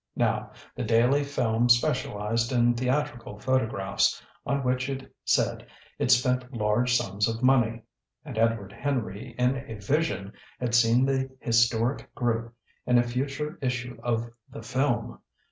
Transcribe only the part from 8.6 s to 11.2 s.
Henry in a vision had seen